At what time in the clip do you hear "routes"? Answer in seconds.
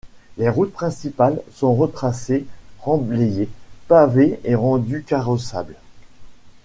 0.49-0.73